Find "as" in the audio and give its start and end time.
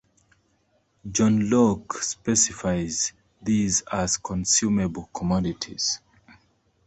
3.83-4.17